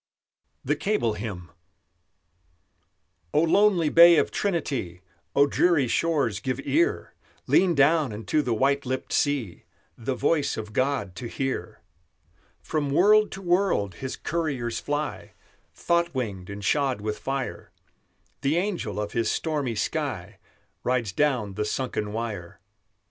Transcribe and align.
THE 0.65 0.75
CABLE 0.75 1.17
HYMN 1.17 1.49
O 3.35 3.41
lonely 3.43 3.89
bay 3.89 4.17
of 4.17 4.31
Trinity, 4.31 5.01
O 5.35 5.45
dreary 5.45 5.87
shores, 5.87 6.39
give 6.39 6.59
ear! 6.63 7.13
Lean 7.45 7.75
down 7.75 8.11
unto 8.11 8.41
the 8.41 8.51
white 8.55 8.83
lipped 8.83 9.13
sea 9.13 9.63
The 9.95 10.15
voice 10.15 10.57
of 10.57 10.73
God 10.73 11.15
to 11.17 11.27
hear! 11.27 11.81
From 12.63 12.89
world 12.89 13.29
to 13.33 13.43
world 13.43 13.93
His 13.93 14.15
couriers 14.15 14.79
fly, 14.79 15.33
Thought 15.75 16.15
winged 16.15 16.49
and 16.49 16.65
shod 16.65 16.99
with 16.99 17.19
fire; 17.19 17.71
The 18.41 18.57
angel 18.57 18.99
of 18.99 19.11
His 19.11 19.29
stormy 19.29 19.75
sky 19.75 20.39
Rides 20.83 21.11
down 21.11 21.53
the 21.53 21.63
sunken 21.65 22.11
wire. 22.11 22.59